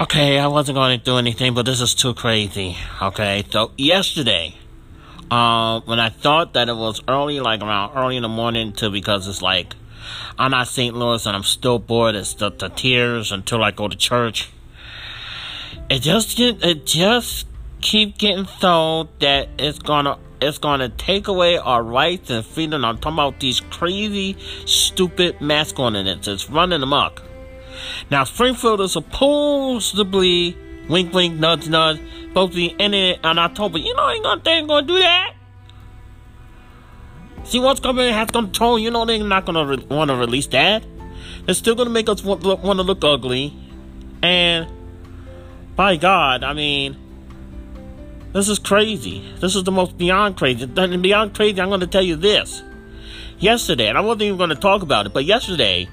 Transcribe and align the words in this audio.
Okay, 0.00 0.38
I 0.38 0.46
wasn't 0.46 0.76
going 0.76 0.96
to 0.96 1.04
do 1.04 1.16
anything, 1.16 1.54
but 1.54 1.66
this 1.66 1.80
is 1.80 1.92
too 1.92 2.14
crazy. 2.14 2.76
Okay, 3.02 3.44
so 3.50 3.72
yesterday, 3.76 4.54
um, 5.28 5.82
when 5.86 5.98
I 5.98 6.08
thought 6.08 6.52
that 6.52 6.68
it 6.68 6.76
was 6.76 7.02
early, 7.08 7.40
like 7.40 7.62
around 7.62 7.96
early 7.96 8.14
in 8.14 8.22
the 8.22 8.28
morning, 8.28 8.72
to 8.74 8.90
because 8.90 9.26
it's 9.26 9.42
like 9.42 9.74
I'm 10.38 10.52
not 10.52 10.68
St. 10.68 10.94
Louis 10.94 11.26
and 11.26 11.34
I'm 11.34 11.42
still 11.42 11.80
bored. 11.80 12.14
It's 12.14 12.34
the, 12.34 12.52
the 12.52 12.68
tears 12.68 13.32
until 13.32 13.64
I 13.64 13.72
go 13.72 13.88
to 13.88 13.96
church. 13.96 14.50
It 15.90 16.02
just 16.02 16.38
it 16.38 16.86
just 16.86 17.48
keep 17.80 18.18
getting 18.18 18.46
told 18.60 19.08
that 19.18 19.48
it's 19.58 19.80
gonna 19.80 20.16
it's 20.40 20.58
gonna 20.58 20.90
take 20.90 21.26
away 21.26 21.56
our 21.58 21.82
rights 21.82 22.30
and 22.30 22.46
freedom. 22.46 22.84
I'm 22.84 22.98
talking 22.98 23.14
about 23.14 23.40
these 23.40 23.58
crazy, 23.58 24.36
stupid 24.64 25.40
masculinities. 25.40 26.28
It's 26.28 26.48
running 26.48 26.84
amok. 26.84 27.24
Now, 28.10 28.24
Springfield 28.24 28.80
is 28.80 28.92
supposedly, 28.92 30.56
wink, 30.88 31.12
wink, 31.12 31.38
nudge, 31.38 31.68
nudge, 31.68 32.00
supposed 32.28 32.52
to 32.52 32.56
be 32.56 32.66
in 32.66 32.94
it 32.94 33.20
in 33.24 33.38
October. 33.38 33.78
You 33.78 33.94
know, 33.94 34.10
ain't 34.10 34.22
gonna, 34.22 34.40
they 34.42 34.50
ain't 34.52 34.68
gonna 34.68 34.86
do 34.86 34.98
that. 34.98 35.34
See, 37.44 37.60
what's 37.60 37.80
coming 37.80 38.12
has 38.12 38.30
control. 38.30 38.78
You 38.78 38.90
know, 38.90 39.04
they're 39.04 39.22
not 39.24 39.46
gonna 39.46 39.64
re- 39.64 39.86
want 39.88 40.10
to 40.10 40.16
release 40.16 40.46
that. 40.48 40.84
They're 41.46 41.54
still 41.54 41.74
gonna 41.74 41.90
make 41.90 42.08
us 42.08 42.22
want 42.22 42.42
to 42.42 42.82
look 42.82 43.02
ugly. 43.02 43.54
And, 44.22 44.68
by 45.76 45.96
God, 45.96 46.42
I 46.44 46.52
mean, 46.52 46.96
this 48.32 48.48
is 48.48 48.58
crazy. 48.58 49.32
This 49.40 49.56
is 49.56 49.64
the 49.64 49.72
most 49.72 49.96
beyond 49.96 50.36
crazy. 50.36 50.70
And 50.76 51.02
beyond 51.02 51.34
crazy, 51.34 51.60
I'm 51.60 51.70
gonna 51.70 51.86
tell 51.86 52.02
you 52.02 52.16
this. 52.16 52.62
Yesterday, 53.38 53.88
and 53.88 53.96
I 53.96 54.00
wasn't 54.00 54.22
even 54.22 54.36
gonna 54.36 54.54
talk 54.54 54.82
about 54.82 55.06
it, 55.06 55.14
but 55.14 55.24
yesterday, 55.24 55.88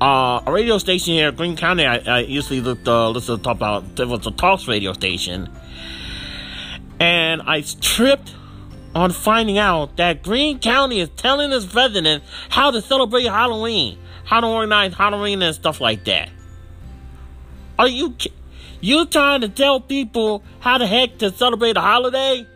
uh, 0.00 0.42
a 0.46 0.52
radio 0.52 0.78
station 0.78 1.14
here 1.14 1.28
in 1.28 1.34
Greene 1.34 1.56
County. 1.56 1.86
I, 1.86 1.98
I 1.98 2.18
usually 2.20 2.60
looked, 2.60 2.88
uh, 2.88 3.10
listen 3.10 3.36
to 3.36 3.42
talk 3.42 3.56
about 3.56 3.98
it 3.98 4.08
was 4.08 4.26
a 4.26 4.30
talks 4.30 4.66
radio 4.68 4.92
station, 4.92 5.48
and 7.00 7.42
I 7.42 7.62
tripped 7.80 8.34
on 8.94 9.10
finding 9.10 9.58
out 9.58 9.96
that 9.96 10.22
Greene 10.22 10.58
County 10.58 11.00
is 11.00 11.08
telling 11.16 11.52
its 11.52 11.74
residents 11.74 12.26
how 12.48 12.70
to 12.70 12.80
celebrate 12.80 13.24
Halloween, 13.24 13.98
how 14.24 14.40
to 14.40 14.46
organize 14.46 14.94
Halloween 14.94 15.42
and 15.42 15.54
stuff 15.54 15.80
like 15.80 16.04
that. 16.04 16.30
Are 17.78 17.88
you 17.88 18.14
you 18.80 19.06
trying 19.06 19.40
to 19.40 19.48
tell 19.48 19.80
people 19.80 20.42
how 20.60 20.78
the 20.78 20.86
heck 20.86 21.18
to 21.18 21.30
celebrate 21.30 21.76
a 21.76 21.80
holiday? 21.80 22.46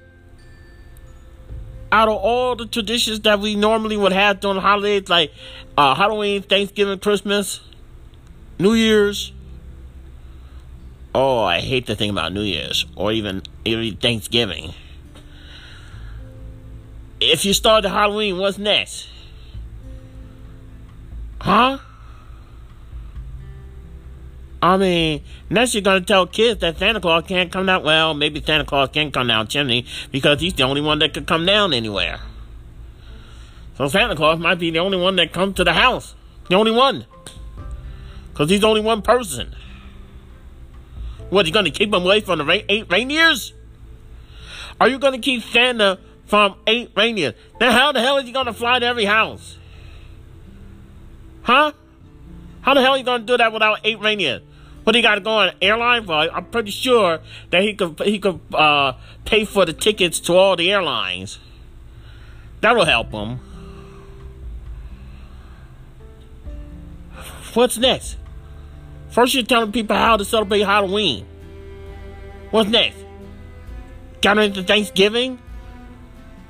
Out 1.90 2.08
of 2.08 2.16
all 2.16 2.56
the 2.56 2.66
traditions 2.66 3.20
that 3.20 3.40
we 3.40 3.54
normally 3.54 3.96
would 3.96 4.12
have 4.12 4.40
during 4.40 4.60
holidays 4.60 5.08
like 5.08 5.32
uh, 5.76 5.94
Halloween, 5.94 6.42
Thanksgiving, 6.42 6.98
Christmas, 6.98 7.60
New 8.58 8.74
Year's. 8.74 9.32
Oh, 11.14 11.42
I 11.42 11.60
hate 11.60 11.86
to 11.86 11.96
think 11.96 12.12
about 12.12 12.32
New 12.32 12.42
Year's 12.42 12.86
or 12.94 13.12
even 13.12 13.42
even 13.64 13.96
Thanksgiving. 13.96 14.74
If 17.20 17.44
you 17.44 17.52
start 17.52 17.82
the 17.82 17.88
Halloween, 17.88 18.38
what's 18.38 18.58
next? 18.58 19.08
Huh? 21.40 21.78
I 24.60 24.76
mean, 24.76 25.22
next 25.48 25.74
you're 25.74 25.82
gonna 25.82 26.00
tell 26.00 26.26
kids 26.26 26.60
that 26.60 26.78
Santa 26.78 27.00
Claus 27.00 27.24
can't 27.26 27.52
come 27.52 27.66
down. 27.66 27.84
Well, 27.84 28.14
maybe 28.14 28.42
Santa 28.42 28.64
Claus 28.64 28.88
can 28.92 29.12
come 29.12 29.28
down 29.28 29.46
chimney 29.46 29.86
because 30.10 30.40
he's 30.40 30.54
the 30.54 30.64
only 30.64 30.80
one 30.80 30.98
that 30.98 31.14
could 31.14 31.26
come 31.26 31.46
down 31.46 31.72
anywhere. 31.72 32.20
So 33.76 33.86
Santa 33.86 34.16
Claus 34.16 34.40
might 34.40 34.58
be 34.58 34.70
the 34.70 34.80
only 34.80 34.98
one 34.98 35.14
that 35.16 35.32
comes 35.32 35.54
to 35.56 35.64
the 35.64 35.72
house. 35.72 36.16
The 36.48 36.56
only 36.56 36.72
one. 36.72 37.06
Because 38.32 38.50
he's 38.50 38.64
only 38.64 38.80
one 38.80 39.02
person. 39.02 39.54
What, 41.30 41.46
you 41.46 41.52
gonna 41.52 41.70
keep 41.70 41.88
him 41.88 42.02
away 42.02 42.20
from 42.20 42.38
the 42.38 42.64
eight 42.68 42.90
reindeers? 42.90 43.52
Are 44.80 44.88
you 44.88 44.98
gonna 44.98 45.18
keep 45.18 45.44
Santa 45.44 46.00
from 46.26 46.56
eight 46.66 46.90
reindeers? 46.96 47.34
Now, 47.60 47.70
how 47.70 47.92
the 47.92 48.00
hell 48.00 48.16
is 48.18 48.24
he 48.24 48.32
gonna 48.32 48.52
fly 48.52 48.80
to 48.80 48.86
every 48.86 49.04
house? 49.04 49.56
Huh? 51.42 51.72
How 52.62 52.74
the 52.74 52.80
hell 52.80 52.92
are 52.92 52.98
you 52.98 53.04
gonna 53.04 53.24
do 53.24 53.36
that 53.36 53.52
without 53.52 53.80
eight 53.84 54.00
reindeers? 54.00 54.42
What 54.88 54.94
he 54.94 55.02
got 55.02 55.16
to 55.16 55.20
go 55.20 55.32
on 55.32 55.52
airline? 55.60 56.06
Well, 56.06 56.30
I'm 56.32 56.46
pretty 56.46 56.70
sure 56.70 57.20
that 57.50 57.60
he 57.60 57.74
could 57.74 58.00
he 58.06 58.18
could 58.18 58.40
uh, 58.54 58.94
pay 59.26 59.44
for 59.44 59.66
the 59.66 59.74
tickets 59.74 60.18
to 60.20 60.32
all 60.32 60.56
the 60.56 60.72
airlines. 60.72 61.38
That'll 62.62 62.86
help 62.86 63.12
him. 63.12 63.38
What's 67.52 67.76
next? 67.76 68.16
First, 69.10 69.34
you're 69.34 69.44
telling 69.44 69.72
people 69.72 69.94
how 69.94 70.16
to 70.16 70.24
celebrate 70.24 70.60
Halloween. 70.60 71.26
What's 72.50 72.70
next? 72.70 73.04
Got 74.22 74.38
into 74.38 74.62
Thanksgiving? 74.62 75.38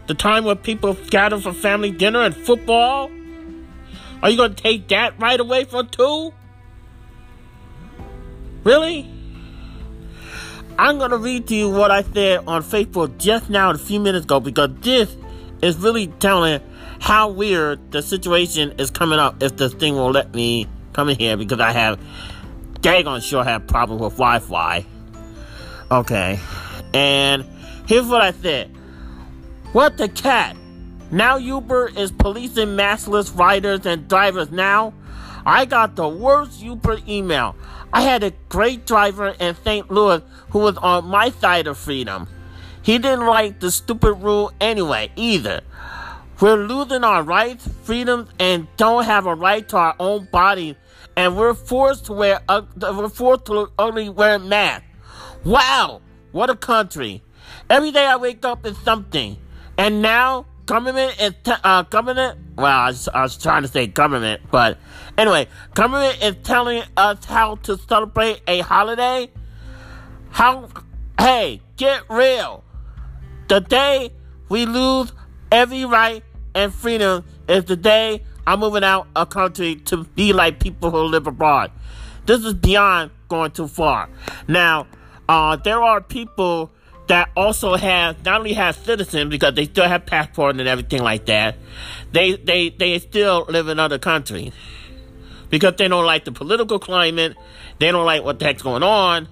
The 0.06 0.15
time 0.15 0.44
where 0.44 0.55
people 0.55 0.97
gather 1.10 1.41
for 1.41 1.53
family 1.53 1.91
dinner 1.91 2.22
and 2.22 2.37
football? 2.37 3.10
Are 4.22 4.31
you 4.31 4.37
going 4.37 4.55
to 4.55 4.62
take 4.62 4.87
that 4.91 5.19
right 5.19 5.41
away 5.41 5.65
from 5.65 5.88
two? 5.88 6.32
Really? 8.64 9.10
I'm 10.78 10.98
going 10.98 11.10
to 11.10 11.19
read 11.19 11.48
to 11.48 11.54
you 11.54 11.70
what 11.70 11.91
I 11.91 12.02
said 12.02 12.44
on 12.46 12.62
Facebook 12.62 13.19
just 13.19 13.50
now 13.50 13.70
a 13.70 13.78
few 13.78 13.98
minutes 13.98 14.24
ago 14.24 14.38
because 14.41 14.70
this 14.80 15.16
is 15.60 15.76
really 15.76 16.06
telling 16.06 16.60
how 17.00 17.30
weird 17.30 17.91
the 17.91 18.02
situation 18.02 18.72
is 18.78 18.91
coming 18.91 19.19
up 19.19 19.42
if 19.42 19.56
this 19.56 19.74
thing 19.74 19.94
will 19.94 20.10
let 20.10 20.34
me 20.34 20.66
come 20.92 21.08
in 21.08 21.19
here 21.19 21.36
because 21.36 21.60
I 21.60 21.72
have 21.72 22.00
daggone 22.80 23.22
sure 23.22 23.44
have 23.44 23.66
problems 23.66 24.02
with 24.02 24.12
Wi-Fi. 24.14 24.84
Okay. 25.90 26.38
And 26.94 27.44
here's 27.86 28.06
what 28.06 28.20
I 28.20 28.32
said. 28.32 28.70
What 29.72 29.96
the 29.98 30.08
cat? 30.08 30.56
Now 31.10 31.36
Uber 31.36 31.92
is 31.96 32.12
policing 32.12 32.69
maskless 32.69 33.36
riders 33.36 33.86
and 33.86 34.08
drivers 34.08 34.50
now. 34.50 34.92
I 35.46 35.64
got 35.64 35.96
the 35.96 36.08
worst 36.08 36.60
Uber 36.62 36.98
email. 37.08 37.56
I 37.93 38.03
had 38.03 38.22
a 38.22 38.32
great 38.49 38.87
driver 38.87 39.34
in 39.41 39.56
St. 39.65 39.91
Louis 39.91 40.22
who 40.50 40.60
was 40.60 40.76
on 40.78 41.06
my 41.06 41.31
side 41.31 41.66
of 41.66 41.78
freedom. 41.78 42.28
He 42.82 42.99
didn't 42.99 43.26
like 43.26 43.60
the 43.60 43.71
stupid 43.71 44.15
rule 44.15 44.53
anyway, 44.60 45.10
either. 45.16 45.62
We're 46.41 46.56
losing 46.56 47.03
our 47.03 47.22
rights, 47.22 47.69
freedoms, 47.82 48.31
and 48.38 48.69
don't 48.76 49.04
have 49.04 49.26
a 49.26 49.34
right 49.34 49.69
to 49.71 49.76
our 49.76 49.97
own 49.99 50.28
bodies, 50.31 50.76
and 51.16 51.37
we're 51.37 51.54
forced 51.54 52.06
to 52.06 52.12
wear 52.12 52.41
uh, 52.49 52.62
we're 52.81 53.09
forced 53.09 53.47
to 53.47 53.72
only 53.78 54.09
wear 54.09 54.38
masks. 54.38 54.87
Wow, 55.44 56.00
what 56.31 56.49
a 56.49 56.55
country! 56.55 57.22
Every 57.69 57.91
day 57.91 58.06
I 58.06 58.16
wake 58.16 58.44
up 58.44 58.65
is 58.65 58.78
something, 58.78 59.37
and 59.76 60.00
now 60.00 60.47
government 60.69 61.21
is 61.21 61.33
t- 61.43 61.53
uh, 61.65 61.83
government. 61.83 62.39
Well, 62.56 62.67
I 62.67 62.89
was, 62.89 63.09
I 63.09 63.23
was 63.23 63.39
trying 63.39 63.62
to 63.62 63.69
say 63.69 63.87
government, 63.87 64.43
but 64.51 64.79
anyway, 65.17 65.49
government 65.75 66.23
is 66.23 66.37
telling 66.45 66.83
us 66.97 67.25
how 67.25 67.56
to 67.56 67.79
celebrate 67.79 68.43
a 68.47 68.61
holiday. 68.61 69.31
How? 70.31 70.69
Hey, 71.19 71.62
get 71.77 72.03
real. 72.11 72.62
The 73.49 73.61
day 73.61 74.12
we 74.51 74.67
lose 74.67 75.12
every 75.51 75.87
right 75.87 76.23
and 76.55 76.73
freedom 76.73 77.25
is 77.49 77.65
the 77.65 77.77
day 77.77 78.23
I'm 78.47 78.61
moving 78.61 78.85
out 78.85 79.09
of 79.17 79.31
country 79.31 79.77
to 79.87 80.05
be 80.05 80.35
like 80.35 80.61
people 80.61 80.91
who 80.91 80.99
live 80.99 81.27
abroad. 81.27 81.73
This 82.27 82.45
is 82.45 82.53
beyond 82.53 83.11
going 83.29 83.53
too 83.53 83.69
far. 83.69 84.11
Now, 84.47 84.87
uh, 85.31 85.56
there 85.56 85.83
are 85.83 86.03
people 86.03 86.71
that 87.08 87.30
also 87.36 87.74
have 87.74 88.24
not 88.24 88.41
only 88.41 88.52
have 88.52 88.76
citizens 88.76 89.30
because 89.30 89.54
they 89.54 89.64
still 89.64 89.88
have 89.88 90.06
passports 90.06 90.58
and 90.58 90.69
everything 90.69 91.02
like 91.02 91.26
that. 91.26 91.56
They 92.12 92.36
they 92.36 92.69
they 92.70 92.98
still 92.98 93.46
live 93.48 93.69
in 93.69 93.78
other 93.78 93.98
countries 93.98 94.52
because 95.50 95.75
they 95.76 95.88
don't 95.88 96.06
like 96.06 96.25
the 96.25 96.32
political 96.32 96.78
climate. 96.78 97.37
They 97.78 97.90
don't 97.90 98.06
like 98.06 98.22
what 98.25 98.38
the 98.38 98.44
heck's 98.44 98.62
going 98.62 98.82
on, 98.82 99.28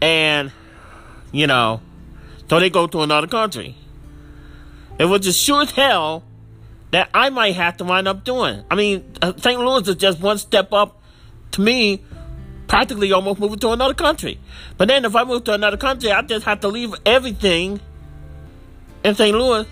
and 0.00 0.52
you 1.32 1.46
know, 1.46 1.80
so 2.48 2.60
they 2.60 2.70
go 2.70 2.86
to 2.86 3.02
another 3.02 3.26
country. 3.26 3.76
It 4.98 5.06
was 5.06 5.22
just 5.22 5.40
sure 5.40 5.62
as 5.62 5.72
hell 5.72 6.22
that 6.92 7.10
I 7.12 7.30
might 7.30 7.56
have 7.56 7.76
to 7.78 7.84
wind 7.84 8.06
up 8.06 8.22
doing. 8.22 8.62
I 8.70 8.76
mean, 8.76 9.12
uh, 9.20 9.32
St. 9.36 9.58
Louis 9.58 9.88
is 9.88 9.96
just 9.96 10.20
one 10.20 10.38
step 10.38 10.72
up 10.72 11.02
to 11.52 11.60
me 11.60 12.04
practically 12.74 13.12
almost 13.12 13.38
moving 13.38 13.60
to 13.60 13.70
another 13.70 13.94
country. 13.94 14.36
But 14.76 14.88
then 14.88 15.04
if 15.04 15.14
I 15.14 15.22
move 15.22 15.44
to 15.44 15.52
another 15.52 15.76
country, 15.76 16.10
I 16.10 16.22
just 16.22 16.44
have 16.44 16.58
to 16.62 16.68
leave 16.68 16.92
everything 17.06 17.80
in 19.04 19.14
St. 19.14 19.32
Louis 19.32 19.64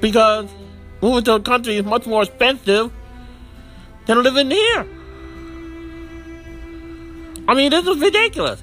because 0.00 0.48
moving 1.02 1.24
to 1.24 1.34
a 1.34 1.40
country 1.40 1.74
is 1.74 1.84
much 1.84 2.06
more 2.06 2.22
expensive 2.22 2.92
than 4.06 4.22
living 4.22 4.48
here. 4.48 4.86
I 7.48 7.54
mean, 7.54 7.72
this 7.72 7.84
is 7.84 7.98
ridiculous. 7.98 8.62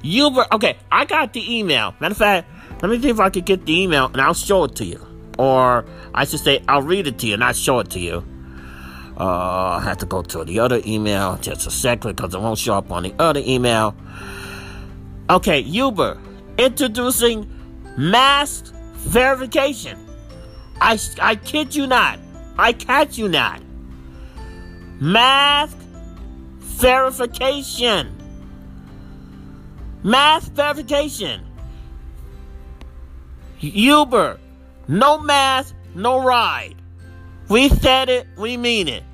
You 0.00 0.30
were, 0.30 0.46
okay, 0.54 0.78
I 0.90 1.04
got 1.04 1.34
the 1.34 1.58
email. 1.58 1.94
Matter 2.00 2.12
of 2.12 2.16
fact, 2.16 2.48
let 2.80 2.90
me 2.90 2.98
see 2.98 3.10
if 3.10 3.20
I 3.20 3.28
can 3.28 3.44
get 3.44 3.66
the 3.66 3.78
email 3.78 4.06
and 4.06 4.22
I'll 4.22 4.32
show 4.32 4.64
it 4.64 4.74
to 4.76 4.86
you. 4.86 5.06
Or 5.38 5.84
I 6.14 6.24
should 6.24 6.40
say, 6.40 6.62
I'll 6.66 6.80
read 6.80 7.06
it 7.06 7.18
to 7.18 7.26
you 7.26 7.34
and 7.34 7.44
I'll 7.44 7.52
show 7.52 7.80
it 7.80 7.90
to 7.90 8.00
you. 8.00 8.24
Uh, 9.18 9.78
I 9.78 9.80
have 9.82 9.98
to 9.98 10.06
go 10.06 10.22
to 10.22 10.44
the 10.44 10.60
other 10.60 10.80
email 10.86 11.36
just 11.38 11.66
a 11.66 11.70
second 11.70 12.14
because 12.14 12.34
it 12.34 12.40
won't 12.40 12.58
show 12.58 12.74
up 12.74 12.92
on 12.92 13.02
the 13.02 13.14
other 13.18 13.42
email. 13.44 13.96
Okay, 15.28 15.58
Uber 15.60 16.18
introducing 16.58 17.50
mask 17.96 18.74
verification. 18.96 19.98
I, 20.80 20.98
I 21.20 21.36
kid 21.36 21.74
you 21.74 21.86
not. 21.86 22.18
I 22.58 22.72
catch 22.72 23.16
you 23.16 23.28
not. 23.28 23.62
Mask 25.00 25.76
verification. 26.58 28.14
Mask 30.02 30.52
verification. 30.52 31.44
Uber, 33.60 34.38
no 34.86 35.18
mask, 35.18 35.74
no 35.94 36.22
ride. 36.22 36.77
We 37.48 37.68
said 37.70 38.08
it, 38.08 38.26
we 38.36 38.56
mean 38.56 38.88
it. 38.88 39.04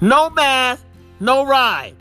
No 0.00 0.30
mask, 0.30 0.84
no 1.20 1.44
ride. 1.46 1.94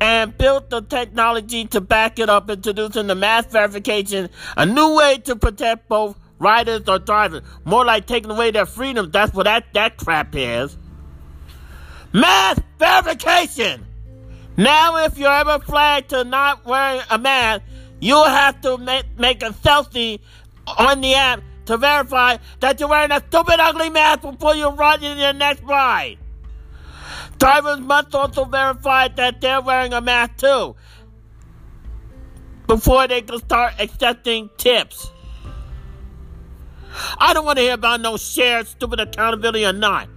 And 0.00 0.36
built 0.36 0.70
the 0.70 0.82
technology 0.82 1.66
to 1.66 1.80
back 1.80 2.18
it 2.18 2.28
up, 2.28 2.50
introducing 2.50 3.06
the 3.06 3.14
mask 3.14 3.50
verification, 3.50 4.28
a 4.56 4.66
new 4.66 4.96
way 4.96 5.18
to 5.18 5.36
protect 5.36 5.88
both 5.88 6.16
riders 6.40 6.88
or 6.88 6.98
drivers. 6.98 7.42
More 7.64 7.84
like 7.84 8.06
taking 8.06 8.30
away 8.30 8.50
their 8.50 8.66
freedom. 8.66 9.12
That's 9.12 9.32
what 9.32 9.44
that, 9.44 9.72
that 9.74 9.96
crap 9.96 10.34
is. 10.34 10.76
Mask 12.12 12.62
verification! 12.78 13.86
Now, 14.56 15.04
if 15.04 15.16
you're 15.16 15.32
ever 15.32 15.60
flagged 15.60 16.10
to 16.10 16.24
not 16.24 16.66
wearing 16.66 17.00
a 17.08 17.16
mask, 17.16 17.62
you'll 18.00 18.24
have 18.24 18.60
to 18.62 18.76
make, 18.76 19.18
make 19.18 19.42
a 19.42 19.50
selfie 19.50 20.20
on 20.66 21.00
the 21.00 21.14
app 21.14 21.42
to 21.66 21.76
verify 21.76 22.36
that 22.60 22.80
you're 22.80 22.88
wearing 22.88 23.12
a 23.12 23.20
stupid, 23.28 23.60
ugly 23.60 23.90
mask 23.90 24.22
before 24.22 24.54
you 24.54 24.68
run 24.70 25.02
in 25.02 25.18
your 25.18 25.32
next 25.32 25.62
ride. 25.62 26.18
Drivers 27.38 27.80
must 27.80 28.14
also 28.14 28.44
verify 28.44 29.08
that 29.08 29.40
they're 29.40 29.60
wearing 29.60 29.92
a 29.92 30.00
mask 30.00 30.36
too 30.38 30.76
before 32.66 33.06
they 33.06 33.22
can 33.22 33.38
start 33.38 33.74
accepting 33.78 34.48
tips. 34.56 35.10
I 37.18 37.34
don't 37.34 37.44
want 37.44 37.58
to 37.58 37.62
hear 37.62 37.74
about 37.74 38.00
no 38.00 38.16
shared 38.16 38.66
stupid 38.66 39.00
accountability 39.00 39.64
or 39.64 39.72
not. 39.72 40.08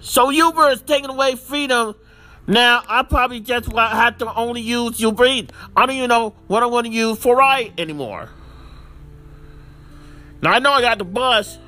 So 0.00 0.30
Uber 0.30 0.70
is 0.70 0.82
taking 0.82 1.10
away 1.10 1.36
freedom. 1.36 1.94
Now 2.50 2.82
I 2.88 3.04
probably 3.04 3.38
just 3.38 3.70
have 3.70 4.18
to 4.18 4.34
only 4.34 4.60
use 4.60 4.98
Uber 5.00 5.24
Eats. 5.24 5.52
I 5.76 5.86
don't 5.86 5.94
even 5.94 6.08
know 6.08 6.34
what 6.48 6.64
I'm 6.64 6.70
going 6.70 6.82
to 6.82 6.90
use 6.90 7.16
for 7.16 7.36
ride 7.36 7.78
anymore. 7.78 8.28
Now 10.42 10.54
I 10.54 10.58
know 10.58 10.72
I 10.72 10.80
got 10.80 10.98
the 10.98 11.04
bus, 11.04 11.58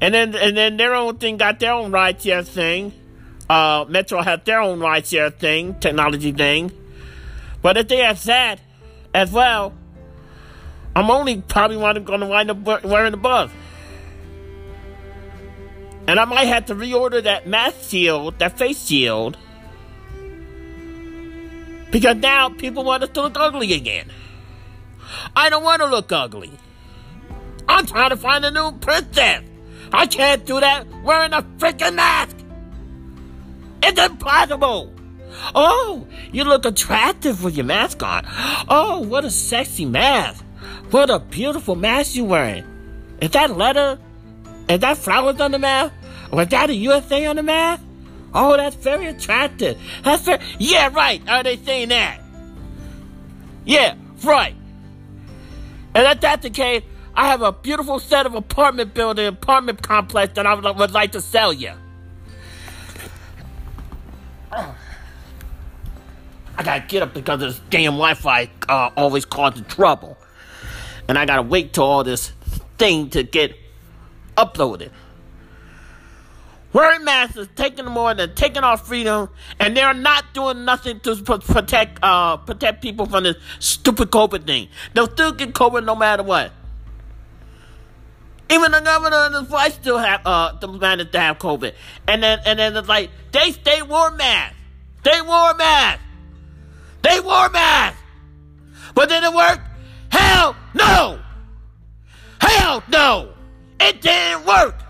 and 0.00 0.14
then 0.14 0.34
and 0.34 0.56
then 0.56 0.78
their 0.78 0.94
own 0.94 1.18
thing 1.18 1.36
got 1.36 1.60
their 1.60 1.74
own 1.74 1.92
rideshare 1.92 2.46
thing. 2.46 2.94
Uh, 3.50 3.84
Metro 3.90 4.22
has 4.22 4.40
their 4.46 4.62
own 4.62 4.78
rideshare 4.78 5.34
thing, 5.34 5.78
technology 5.80 6.32
thing. 6.32 6.72
But 7.60 7.76
if 7.76 7.88
they 7.88 7.98
have 7.98 8.24
that 8.24 8.58
as 9.12 9.30
well, 9.30 9.74
I'm 10.94 11.10
only 11.10 11.42
probably 11.42 11.76
going 11.76 12.20
to 12.20 12.26
wind 12.26 12.50
up 12.50 12.84
wearing 12.84 13.10
the 13.10 13.18
bus. 13.18 13.50
And 16.06 16.18
I 16.18 16.24
might 16.24 16.46
have 16.46 16.64
to 16.66 16.74
reorder 16.74 17.22
that 17.24 17.46
mask 17.46 17.90
shield, 17.90 18.38
that 18.38 18.56
face 18.56 18.86
shield. 18.86 19.36
Because 21.96 22.16
now 22.16 22.50
people 22.50 22.84
want 22.84 23.04
us 23.04 23.08
to 23.14 23.22
look 23.22 23.38
ugly 23.38 23.72
again. 23.72 24.12
I 25.34 25.48
don't 25.48 25.64
want 25.64 25.80
to 25.80 25.86
look 25.86 26.12
ugly. 26.12 26.52
I'm 27.66 27.86
trying 27.86 28.10
to 28.10 28.18
find 28.18 28.44
a 28.44 28.50
new 28.50 28.72
princess. 28.72 29.42
I 29.94 30.06
can't 30.06 30.44
do 30.44 30.60
that 30.60 30.86
wearing 31.02 31.32
a 31.32 31.40
freaking 31.56 31.94
mask. 31.94 32.36
It's 33.82 33.98
impossible. 33.98 34.92
Oh, 35.54 36.06
you 36.32 36.44
look 36.44 36.66
attractive 36.66 37.42
with 37.42 37.56
your 37.56 37.64
mask 37.64 38.02
on. 38.02 38.26
Oh, 38.68 39.00
what 39.00 39.24
a 39.24 39.30
sexy 39.30 39.86
mask. 39.86 40.44
What 40.90 41.08
a 41.08 41.18
beautiful 41.18 41.76
mask 41.76 42.14
you're 42.14 42.26
wearing. 42.26 42.66
Is 43.22 43.30
that 43.30 43.56
leather? 43.56 43.98
Is 44.68 44.80
that 44.80 44.98
flowers 44.98 45.40
on 45.40 45.50
the 45.50 45.58
mask? 45.58 45.94
Was 46.30 46.48
that 46.48 46.68
a 46.68 46.74
USA 46.74 47.24
on 47.24 47.36
the 47.36 47.42
mask? 47.42 47.85
Oh, 48.38 48.54
that's 48.54 48.76
very 48.76 49.06
attractive. 49.06 49.78
That's 50.04 50.22
very, 50.22 50.44
yeah, 50.58 50.90
right. 50.92 51.26
Are 51.26 51.42
they 51.42 51.56
saying 51.56 51.88
that? 51.88 52.20
Yeah, 53.64 53.94
right. 54.22 54.54
And 55.94 56.06
if 56.06 56.20
that's 56.20 56.42
the 56.42 56.50
case, 56.50 56.82
I 57.14 57.28
have 57.28 57.40
a 57.40 57.50
beautiful 57.50 57.98
set 57.98 58.26
of 58.26 58.34
apartment 58.34 58.92
building, 58.92 59.26
apartment 59.26 59.82
complex 59.82 60.34
that 60.34 60.44
I 60.44 60.52
would, 60.52 60.76
would 60.76 60.90
like 60.90 61.12
to 61.12 61.22
sell 61.22 61.50
you. 61.50 61.72
I 64.52 64.74
gotta 66.62 66.84
get 66.86 67.02
up 67.02 67.14
because 67.14 67.40
this 67.40 67.58
damn 67.70 67.94
Wi-Fi 67.94 68.50
uh, 68.68 68.90
always 68.98 69.24
causing 69.24 69.64
trouble, 69.64 70.18
and 71.08 71.18
I 71.18 71.24
gotta 71.24 71.42
wait 71.42 71.72
till 71.72 71.84
all 71.84 72.04
this 72.04 72.32
thing 72.76 73.08
to 73.10 73.22
get 73.22 73.56
uploaded. 74.36 74.90
Wearing 76.72 77.04
masks 77.04 77.36
is 77.36 77.48
taking 77.54 77.86
more 77.86 78.12
than 78.12 78.34
taking 78.34 78.62
our 78.62 78.76
freedom, 78.76 79.30
and 79.58 79.76
they're 79.76 79.94
not 79.94 80.34
doing 80.34 80.64
nothing 80.64 81.00
to 81.00 81.16
protect 81.16 81.98
uh, 82.02 82.36
protect 82.38 82.82
people 82.82 83.06
from 83.06 83.24
this 83.24 83.36
stupid 83.60 84.10
COVID 84.10 84.46
thing. 84.46 84.68
They'll 84.92 85.10
still 85.10 85.32
get 85.32 85.54
COVID 85.54 85.84
no 85.84 85.94
matter 85.94 86.22
what. 86.22 86.52
Even 88.50 88.72
the 88.72 88.80
governor 88.80 89.16
and 89.16 89.34
his 89.34 89.48
wife 89.48 89.74
still 89.74 89.98
have 89.98 90.20
uh 90.26 90.54
managed 90.78 91.12
to 91.12 91.20
have 91.20 91.38
COVID, 91.38 91.72
and 92.06 92.22
then 92.22 92.40
and 92.44 92.58
then 92.58 92.76
it's 92.76 92.88
like 92.88 93.10
they 93.32 93.52
stay 93.52 93.82
wore 93.82 94.10
masks, 94.10 94.56
they 95.02 95.20
wore 95.22 95.54
masks, 95.54 96.02
they 97.02 97.20
wore 97.20 97.48
masks, 97.48 97.98
but 98.94 99.08
did 99.08 99.22
it 99.22 99.32
work? 99.32 99.60
Hell 100.10 100.56
no! 100.74 101.20
Hell 102.40 102.82
no! 102.88 103.32
It 103.80 104.00
didn't 104.00 104.44
work. 104.46 104.85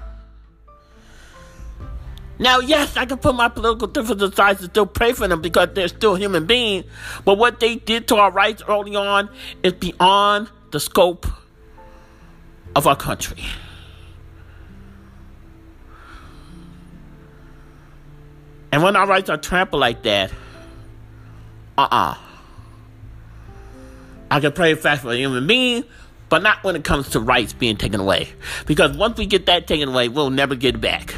Now, 2.38 2.60
yes, 2.60 2.96
I 2.96 3.06
can 3.06 3.18
put 3.18 3.34
my 3.34 3.48
political 3.48 3.88
differences 3.88 4.32
aside 4.32 4.58
and 4.60 4.70
still 4.70 4.86
pray 4.86 5.12
for 5.12 5.26
them 5.26 5.40
because 5.40 5.70
they're 5.74 5.88
still 5.88 6.16
human 6.16 6.44
beings. 6.44 6.84
But 7.24 7.38
what 7.38 7.60
they 7.60 7.76
did 7.76 8.08
to 8.08 8.16
our 8.16 8.30
rights 8.30 8.62
early 8.68 8.94
on 8.94 9.30
is 9.62 9.72
beyond 9.72 10.50
the 10.70 10.80
scope 10.80 11.26
of 12.74 12.86
our 12.86 12.96
country. 12.96 13.42
And 18.70 18.82
when 18.82 18.96
our 18.96 19.06
rights 19.06 19.30
are 19.30 19.38
trampled 19.38 19.80
like 19.80 20.02
that, 20.02 20.30
uh 21.78 21.82
uh-uh. 21.82 22.10
uh 22.12 22.16
I 24.30 24.40
can 24.40 24.52
pray 24.52 24.74
fast 24.74 25.02
for 25.02 25.12
a 25.12 25.16
human 25.16 25.46
being, 25.46 25.84
but 26.28 26.42
not 26.42 26.62
when 26.64 26.76
it 26.76 26.84
comes 26.84 27.10
to 27.10 27.20
rights 27.20 27.52
being 27.52 27.76
taken 27.76 28.00
away. 28.00 28.28
Because 28.66 28.96
once 28.96 29.16
we 29.16 29.24
get 29.24 29.46
that 29.46 29.66
taken 29.66 29.88
away, 29.88 30.08
we'll 30.08 30.30
never 30.30 30.54
get 30.54 30.74
it 30.74 30.80
back. 30.80 31.14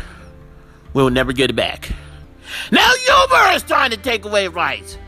We'll 0.94 1.10
never 1.10 1.32
get 1.32 1.50
it 1.50 1.56
back. 1.56 1.90
Now 2.70 2.90
Uber 2.90 3.54
is 3.54 3.62
trying 3.62 3.90
to 3.90 3.96
take 3.96 4.24
away 4.24 4.48
rights. 4.48 4.98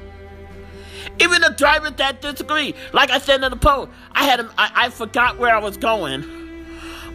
Even 1.19 1.43
the 1.43 1.55
drivers 1.57 1.93
that 1.97 2.23
disagree. 2.23 2.75
Like 2.93 3.11
I 3.11 3.19
said 3.19 3.43
in 3.43 3.51
the 3.51 3.57
post, 3.57 3.91
I 4.13 4.25
had 4.25 4.47
I, 4.57 4.89
forgot 4.91 5.39
where 5.39 5.55
I 5.55 5.59
was 5.59 5.77
going. 5.77 6.25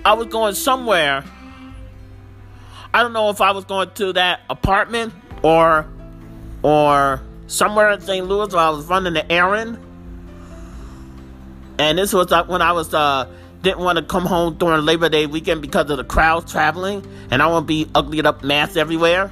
I 0.03 0.13
was 0.13 0.27
going 0.27 0.53
somewhere. 0.53 1.23
I 2.93 3.01
don't 3.01 3.13
know 3.13 3.29
if 3.29 3.41
I 3.41 3.51
was 3.51 3.65
going 3.65 3.91
to 3.95 4.13
that 4.13 4.41
apartment 4.49 5.13
or 5.41 5.87
or 6.61 7.21
somewhere 7.47 7.91
in 7.91 8.01
St. 8.01 8.25
Louis 8.25 8.53
where 8.53 8.63
I 8.63 8.69
was 8.69 8.85
running 8.85 9.17
an 9.17 9.31
errand. 9.31 9.79
And 11.77 11.97
this 11.97 12.13
was 12.13 12.31
like 12.31 12.47
when 12.47 12.61
I 12.61 12.71
was 12.71 12.93
uh, 12.93 13.27
didn't 13.65 13.79
want 13.79 13.97
to 13.97 14.03
come 14.03 14.25
home 14.25 14.55
during 14.55 14.85
Labor 14.85 15.09
Day 15.09 15.25
weekend 15.25 15.61
because 15.61 15.89
of 15.89 15.97
the 15.97 16.03
crowds 16.03 16.51
traveling, 16.51 17.05
and 17.31 17.41
I 17.41 17.47
want 17.47 17.63
to 17.63 17.67
be 17.67 17.89
uglied 17.93 18.25
up 18.25 18.43
mass 18.43 18.77
everywhere. 18.77 19.31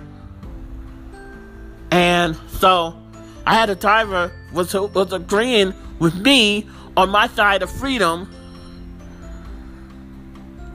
And 1.92 2.36
so 2.58 3.00
I 3.46 3.54
had 3.54 3.70
a 3.70 3.76
driver 3.76 4.34
was 4.52 4.74
was 4.74 5.14
agreeing 5.14 5.74
with 6.00 6.16
me 6.16 6.68
on 6.98 7.10
my 7.12 7.28
side 7.28 7.62
of 7.62 7.72
freedom, 7.72 8.30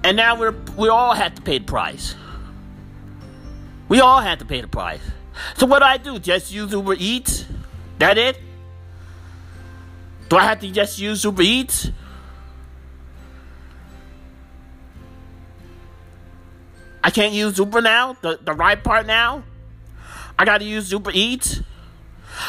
and 0.04 0.16
now 0.16 0.38
we're 0.38 0.54
we 0.76 0.88
all 0.88 1.12
had 1.12 1.36
to 1.36 1.42
pay 1.42 1.58
the 1.58 1.64
price. 1.64 2.14
We 3.88 4.00
all 4.00 4.20
had 4.20 4.38
to 4.38 4.44
pay 4.44 4.60
the 4.60 4.68
price. 4.68 5.00
So 5.56 5.66
what 5.66 5.80
do 5.80 5.84
I 5.86 5.96
do? 5.96 6.18
Just 6.18 6.52
use 6.52 6.72
Uber 6.72 6.94
Eats? 6.98 7.44
That 7.98 8.18
it? 8.18 8.38
Do 10.28 10.36
I 10.36 10.44
have 10.44 10.60
to 10.60 10.70
just 10.70 10.98
use 10.98 11.24
Uber 11.24 11.42
Eats? 11.42 11.90
I 17.02 17.10
can't 17.10 17.32
use 17.32 17.58
Uber 17.58 17.80
now, 17.80 18.14
the, 18.20 18.38
the 18.42 18.52
ride 18.52 18.82
part 18.84 19.06
now. 19.06 19.44
I 20.38 20.44
gotta 20.44 20.64
use 20.64 20.90
Uber 20.92 21.10
Eats. 21.12 21.60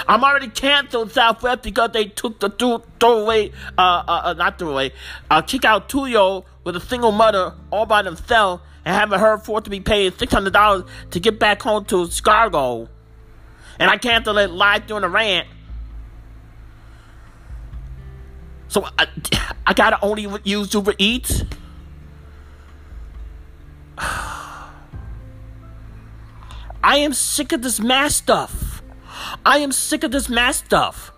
I'm 0.08 0.24
already 0.24 0.50
canceled 0.50 1.12
Southwest 1.12 1.64
because 1.64 1.92
they 1.92 2.06
took 2.06 2.40
the 2.40 2.50
throw, 2.50 2.84
throwaway, 3.00 3.52
uh, 3.78 4.04
uh, 4.08 4.22
uh, 4.26 4.34
not 4.34 4.60
throwaway, 4.60 4.92
uh, 5.32 5.42
kick 5.42 5.66
out 5.66 5.90
two-year-old 5.90 6.46
with 6.64 6.76
a 6.76 6.80
single 6.80 7.12
mother 7.12 7.54
all 7.72 7.86
by 7.86 8.02
themselves 8.02 8.62
and 8.86 8.96
having 8.96 9.20
her 9.20 9.38
forced 9.38 9.66
to 9.66 9.70
be 9.70 9.80
paid 9.80 10.14
$600 10.14 10.88
to 11.12 11.20
get 11.20 11.40
back 11.40 11.62
home 11.62 11.86
to 11.86 12.10
Chicago. 12.10 12.90
And 13.80 13.90
I 13.90 13.98
canceled 13.98 14.38
it 14.38 14.52
live 14.52 14.88
during 14.88 15.02
the 15.02 15.10
rant. 15.10 15.48
So 18.68 18.88
I, 18.98 19.08
I 19.68 19.74
gotta 19.74 20.00
only 20.02 20.28
use 20.44 20.74
Uber 20.74 20.94
Eats. 20.98 21.44
Am 26.84 27.14
sick 27.14 27.52
of 27.52 27.62
this 27.62 27.80
mass 27.80 28.16
stuff. 28.16 28.82
I 29.46 29.60
am 29.60 29.72
sick 29.72 30.04
of 30.04 30.12
this 30.12 30.30
mass 30.30 30.58
stuff. 30.58 31.12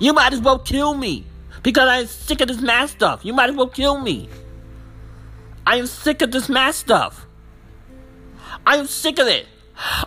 You 0.00 0.12
might 0.12 0.32
as 0.32 0.40
well 0.40 0.58
kill 0.58 0.94
me 0.94 1.26
because 1.62 1.88
I'm 1.88 2.06
sick 2.06 2.40
of 2.40 2.48
this 2.48 2.60
mass 2.60 2.90
stuff. 2.90 3.24
You 3.24 3.32
might 3.32 3.50
as 3.50 3.56
well 3.56 3.68
kill 3.68 4.00
me. 4.00 4.28
I 5.66 5.76
am 5.76 5.86
sick 5.86 6.22
of 6.22 6.30
this 6.30 6.48
mass 6.48 6.76
stuff. 6.76 7.26
I 8.66 8.76
am 8.76 8.86
sick 8.86 9.18
of 9.18 9.26
it. 9.26 9.46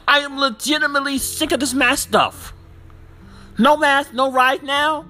I 0.07 0.19
am 0.19 0.39
legitimately 0.39 1.17
sick 1.17 1.51
of 1.51 1.59
this 1.59 1.73
mass 1.73 1.99
stuff. 1.99 2.53
No 3.57 3.75
mask, 3.77 4.13
no 4.13 4.31
right 4.31 4.63
now. 4.63 5.05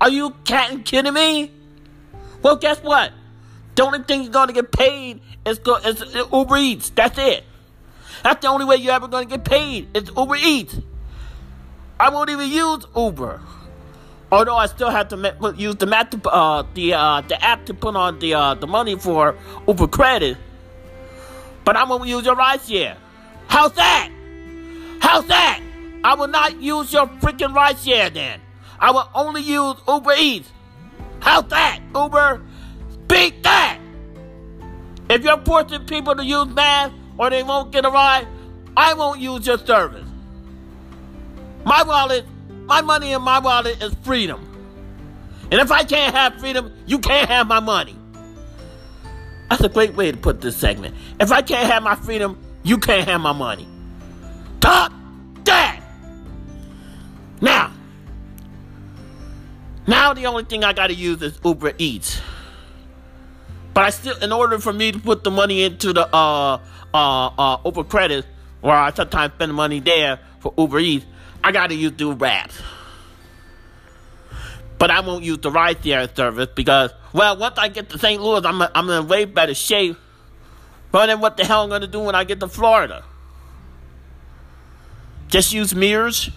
Are 0.00 0.10
you 0.10 0.34
catting 0.44 0.82
kidding 0.82 1.14
me? 1.14 1.50
Well, 2.42 2.56
guess 2.56 2.78
what? 2.82 3.12
The 3.74 3.84
only 3.84 4.02
thing 4.02 4.22
you're 4.22 4.32
gonna 4.32 4.52
get 4.52 4.70
paid 4.70 5.20
is, 5.46 5.58
go, 5.58 5.76
is 5.76 6.02
Uber 6.32 6.56
Eats. 6.56 6.90
That's 6.90 7.18
it. 7.18 7.44
That's 8.22 8.40
the 8.40 8.48
only 8.48 8.64
way 8.64 8.76
you're 8.76 8.94
ever 8.94 9.08
gonna 9.08 9.26
get 9.26 9.44
paid 9.44 9.96
is 9.96 10.10
Uber 10.16 10.36
Eats. 10.36 10.76
I 11.98 12.10
won't 12.10 12.30
even 12.30 12.50
use 12.50 12.86
Uber. 12.96 13.40
Although 14.30 14.56
I 14.56 14.66
still 14.66 14.90
have 14.90 15.08
to 15.08 15.54
use 15.58 15.76
the 15.76 15.86
map 15.86 16.10
to, 16.12 16.30
uh, 16.30 16.64
the 16.74 16.94
uh, 16.94 17.20
the 17.20 17.42
app 17.44 17.66
to 17.66 17.74
put 17.74 17.94
on 17.94 18.18
the 18.18 18.34
uh, 18.34 18.54
the 18.54 18.66
money 18.66 18.96
for 18.96 19.36
Uber 19.68 19.88
credit, 19.88 20.38
but 21.64 21.76
I'm 21.76 21.88
going 21.88 22.02
to 22.02 22.08
use 22.08 22.24
your 22.24 22.34
ride 22.34 22.62
share. 22.62 22.96
How's 23.46 23.72
that? 23.74 24.10
How's 25.00 25.26
that? 25.26 25.60
I 26.02 26.14
will 26.14 26.28
not 26.28 26.60
use 26.62 26.92
your 26.92 27.06
freaking 27.06 27.54
ride 27.54 27.78
share 27.78 28.08
then. 28.08 28.40
I 28.80 28.90
will 28.90 29.08
only 29.14 29.42
use 29.42 29.76
Uber 29.86 30.14
Eats. 30.18 30.50
How's 31.20 31.46
that, 31.48 31.80
Uber? 31.94 32.42
Beat 33.06 33.42
that! 33.42 33.78
If 35.10 35.22
you're 35.22 35.44
forcing 35.44 35.84
people 35.84 36.16
to 36.16 36.24
use 36.24 36.46
mass 36.46 36.90
or 37.22 37.30
they 37.30 37.44
won't 37.44 37.70
get 37.70 37.84
a 37.84 37.88
ride, 37.88 38.26
I 38.76 38.94
won't 38.94 39.20
use 39.20 39.46
your 39.46 39.56
service. 39.56 40.04
My 41.64 41.84
wallet, 41.84 42.26
my 42.64 42.80
money 42.80 43.12
in 43.12 43.22
my 43.22 43.38
wallet 43.38 43.80
is 43.80 43.94
freedom. 44.02 44.40
And 45.52 45.60
if 45.60 45.70
I 45.70 45.84
can't 45.84 46.12
have 46.16 46.40
freedom, 46.40 46.72
you 46.84 46.98
can't 46.98 47.28
have 47.28 47.46
my 47.46 47.60
money. 47.60 47.96
That's 49.48 49.62
a 49.62 49.68
great 49.68 49.94
way 49.94 50.10
to 50.10 50.18
put 50.18 50.40
this 50.40 50.56
segment. 50.56 50.96
If 51.20 51.30
I 51.30 51.42
can't 51.42 51.70
have 51.70 51.84
my 51.84 51.94
freedom, 51.94 52.42
you 52.64 52.76
can't 52.76 53.06
have 53.06 53.20
my 53.20 53.32
money. 53.32 53.68
Talk 54.58 54.92
that! 55.44 55.80
Now, 57.40 57.72
now 59.86 60.12
the 60.12 60.26
only 60.26 60.42
thing 60.42 60.64
I 60.64 60.72
gotta 60.72 60.94
use 60.94 61.22
is 61.22 61.38
Uber 61.44 61.74
Eats. 61.78 62.20
But 63.74 63.84
I 63.84 63.90
still, 63.90 64.16
in 64.18 64.32
order 64.32 64.58
for 64.58 64.72
me 64.72 64.92
to 64.92 64.98
put 64.98 65.24
the 65.24 65.30
money 65.30 65.62
into 65.62 65.92
the 65.92 66.06
uh 66.14 66.58
uh 66.92 67.26
uh 67.38 67.58
Uber 67.64 67.84
credit, 67.84 68.26
or 68.60 68.72
I 68.72 68.92
sometimes 68.92 69.34
spend 69.34 69.54
money 69.54 69.80
there 69.80 70.20
for 70.40 70.52
Uber 70.58 70.78
Eats, 70.78 71.06
I 71.42 71.52
gotta 71.52 71.74
use 71.74 71.92
the 71.92 72.04
Uber. 72.04 72.44
But 74.78 74.90
I 74.90 75.00
won't 75.00 75.24
use 75.24 75.38
the 75.38 75.50
ride 75.50 75.82
share 75.82 76.08
service 76.14 76.48
because, 76.54 76.90
well, 77.12 77.36
once 77.36 77.56
I 77.56 77.68
get 77.68 77.88
to 77.90 77.98
St. 77.98 78.20
Louis, 78.20 78.44
I'm 78.44 78.60
a, 78.60 78.70
I'm 78.74 78.90
in 78.90 79.08
way 79.08 79.24
better 79.24 79.54
shape. 79.54 79.96
But 80.90 81.06
then 81.06 81.20
what 81.20 81.36
the 81.36 81.44
hell 81.44 81.62
I'm 81.62 81.70
gonna 81.70 81.86
do 81.86 82.00
when 82.00 82.14
I 82.14 82.24
get 82.24 82.40
to 82.40 82.48
Florida? 82.48 83.04
Just 85.28 85.52
use 85.54 85.74
mirrors? 85.74 86.30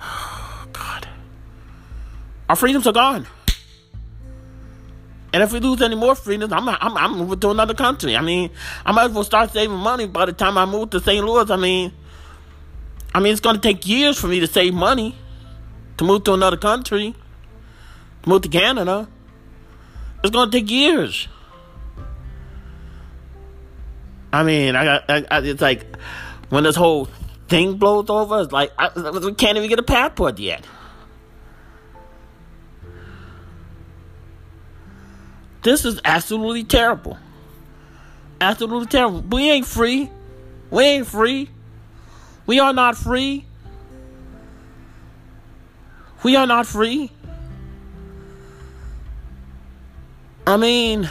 God, 0.72 1.08
Our 2.48 2.56
freedoms 2.56 2.86
are 2.88 2.92
gone. 2.92 3.26
And 5.32 5.42
if 5.42 5.52
we 5.52 5.60
lose 5.60 5.80
any 5.80 5.94
more 5.94 6.14
freedoms, 6.14 6.52
I'm, 6.52 6.68
I'm, 6.68 6.96
I'm 6.96 7.18
moving 7.18 7.38
to 7.40 7.50
another 7.50 7.74
country. 7.74 8.16
I 8.16 8.20
mean, 8.20 8.50
I 8.84 8.92
might 8.92 9.06
as 9.06 9.12
well 9.12 9.24
start 9.24 9.52
saving 9.52 9.76
money 9.76 10.06
by 10.06 10.26
the 10.26 10.32
time 10.32 10.58
I 10.58 10.66
move 10.66 10.90
to 10.90 11.00
St. 11.00 11.24
Louis. 11.24 11.48
I 11.50 11.56
mean, 11.56 11.92
I 13.14 13.20
mean, 13.20 13.32
it's 13.32 13.40
to 13.40 13.58
take 13.58 13.86
years 13.86 14.18
for 14.18 14.26
me 14.26 14.40
to 14.40 14.46
save 14.46 14.74
money 14.74 15.14
to 15.98 16.04
move 16.04 16.24
to 16.24 16.32
another 16.32 16.56
country, 16.56 17.14
to 18.22 18.28
move 18.28 18.42
to 18.42 18.48
Canada. 18.48 19.08
It's 20.24 20.30
to 20.30 20.50
take 20.50 20.70
years. 20.70 21.28
I 24.32 24.42
mean, 24.42 24.76
I 24.76 24.84
got, 24.84 25.04
I, 25.10 25.26
I, 25.30 25.40
it's 25.40 25.60
like 25.60 25.96
when 26.48 26.64
this 26.64 26.76
whole 26.76 27.08
thing 27.48 27.76
blows 27.76 28.08
over, 28.08 28.40
it's 28.40 28.52
like 28.52 28.72
I, 28.78 28.90
we 28.96 29.34
can't 29.34 29.56
even 29.58 29.68
get 29.68 29.78
a 29.78 29.82
passport 29.82 30.38
yet. 30.38 30.64
This 35.62 35.84
is 35.84 36.00
absolutely 36.04 36.64
terrible. 36.64 37.18
Absolutely 38.40 38.86
terrible. 38.86 39.20
We 39.20 39.50
ain't 39.50 39.66
free. 39.66 40.10
We 40.70 40.84
ain't 40.84 41.06
free. 41.06 41.50
We 42.46 42.58
are 42.58 42.72
not 42.72 42.96
free. 42.96 43.44
We 46.22 46.36
are 46.36 46.46
not 46.46 46.66
free. 46.66 47.10
I 50.46 50.56
mean, 50.56 51.08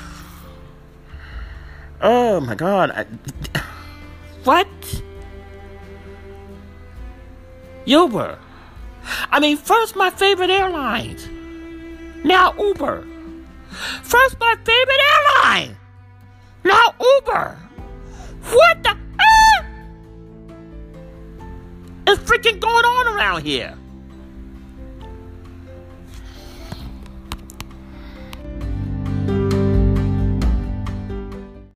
oh 2.01 2.39
my 2.41 2.55
god. 2.55 2.91
I, 2.91 3.05
what? 4.43 4.67
Uber. 7.85 8.37
I 9.31 9.39
mean, 9.39 9.57
first 9.57 9.95
my 9.95 10.09
favorite 10.09 10.49
airlines. 10.49 11.27
Now 12.23 12.53
Uber. 12.59 13.05
First, 14.03 14.39
my 14.39 14.55
favorite 14.63 15.01
airline. 15.13 15.77
Now 16.63 16.93
Uber. 16.99 17.57
What 18.51 18.83
the? 18.83 18.97
Ah! 19.21 19.65
Is 22.07 22.19
freaking 22.19 22.59
going 22.59 22.85
on 22.85 23.15
around 23.15 23.43
here? 23.43 23.77